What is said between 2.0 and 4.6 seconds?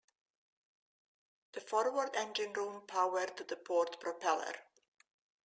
engine room powered the port propeller.